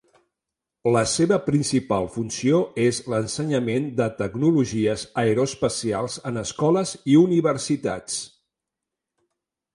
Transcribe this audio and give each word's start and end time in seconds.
La 0.93 1.01
seva 1.09 1.37
principal 1.49 2.07
funció 2.15 2.61
és 2.85 3.01
l'ensenyament 3.15 3.85
de 3.99 4.07
tecnologies 4.23 5.05
aeroespacials 5.25 6.17
en 6.31 6.43
escoles 6.45 6.97
i 7.15 7.21
universitats. 7.27 8.19